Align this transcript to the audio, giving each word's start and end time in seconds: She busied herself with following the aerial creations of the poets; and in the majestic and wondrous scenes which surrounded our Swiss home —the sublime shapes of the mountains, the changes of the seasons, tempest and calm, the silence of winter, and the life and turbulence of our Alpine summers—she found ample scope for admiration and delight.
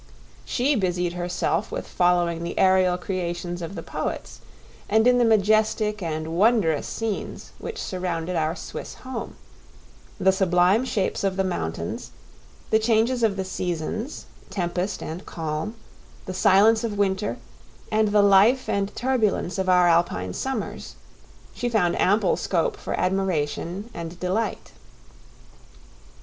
She 0.45 0.73
busied 0.73 1.13
herself 1.13 1.71
with 1.71 1.85
following 1.85 2.41
the 2.41 2.57
aerial 2.57 2.97
creations 2.97 3.61
of 3.61 3.75
the 3.75 3.83
poets; 3.83 4.41
and 4.89 5.05
in 5.05 5.19
the 5.19 5.23
majestic 5.23 6.01
and 6.01 6.35
wondrous 6.35 6.87
scenes 6.87 7.51
which 7.59 7.79
surrounded 7.79 8.35
our 8.35 8.55
Swiss 8.55 8.95
home 8.95 9.35
—the 10.19 10.31
sublime 10.31 10.85
shapes 10.85 11.23
of 11.23 11.35
the 11.35 11.43
mountains, 11.43 12.09
the 12.71 12.79
changes 12.79 13.21
of 13.21 13.35
the 13.35 13.45
seasons, 13.45 14.25
tempest 14.49 15.03
and 15.03 15.23
calm, 15.27 15.75
the 16.25 16.33
silence 16.33 16.83
of 16.83 16.97
winter, 16.97 17.37
and 17.91 18.07
the 18.07 18.23
life 18.23 18.67
and 18.67 18.95
turbulence 18.95 19.59
of 19.59 19.69
our 19.69 19.87
Alpine 19.87 20.33
summers—she 20.33 21.69
found 21.69 22.01
ample 22.01 22.35
scope 22.35 22.75
for 22.75 22.99
admiration 22.99 23.91
and 23.93 24.19
delight. 24.19 24.71